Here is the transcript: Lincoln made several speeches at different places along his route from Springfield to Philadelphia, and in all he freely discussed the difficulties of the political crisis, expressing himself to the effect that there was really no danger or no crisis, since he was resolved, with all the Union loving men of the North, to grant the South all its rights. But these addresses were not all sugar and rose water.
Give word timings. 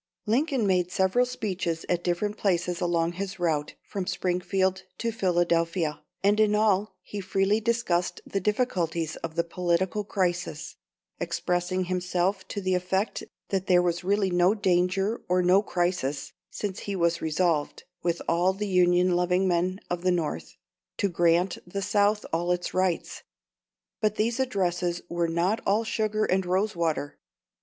Lincoln 0.25 0.65
made 0.65 0.91
several 0.91 1.27
speeches 1.27 1.85
at 1.87 2.03
different 2.03 2.35
places 2.35 2.81
along 2.81 3.11
his 3.11 3.37
route 3.37 3.75
from 3.83 4.07
Springfield 4.07 4.81
to 4.97 5.11
Philadelphia, 5.11 6.01
and 6.23 6.39
in 6.39 6.55
all 6.55 6.95
he 7.03 7.21
freely 7.21 7.59
discussed 7.59 8.19
the 8.25 8.39
difficulties 8.39 9.15
of 9.17 9.35
the 9.35 9.43
political 9.43 10.03
crisis, 10.03 10.75
expressing 11.19 11.83
himself 11.85 12.47
to 12.47 12.59
the 12.61 12.73
effect 12.73 13.23
that 13.49 13.67
there 13.67 13.83
was 13.83 14.03
really 14.03 14.31
no 14.31 14.55
danger 14.55 15.21
or 15.29 15.43
no 15.43 15.61
crisis, 15.61 16.33
since 16.49 16.79
he 16.79 16.95
was 16.95 17.21
resolved, 17.21 17.83
with 18.01 18.23
all 18.27 18.53
the 18.53 18.67
Union 18.67 19.11
loving 19.15 19.47
men 19.47 19.79
of 19.87 20.01
the 20.01 20.09
North, 20.09 20.55
to 20.97 21.09
grant 21.09 21.59
the 21.67 21.83
South 21.83 22.25
all 22.33 22.51
its 22.51 22.73
rights. 22.73 23.21
But 23.99 24.15
these 24.15 24.39
addresses 24.39 25.03
were 25.09 25.27
not 25.27 25.61
all 25.63 25.83
sugar 25.83 26.25
and 26.25 26.43
rose 26.43 26.75
water. 26.75 27.19